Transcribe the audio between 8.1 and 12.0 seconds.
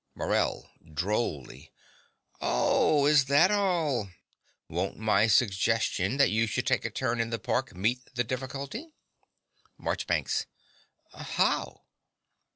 the difficulty? MARCHBANKS. How?